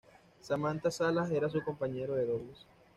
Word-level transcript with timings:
Samantha 0.41 0.89
Salas 0.89 1.29
era 1.29 1.47
su 1.47 1.63
compañero 1.63 2.15
de 2.15 2.25
dobles. 2.25 2.65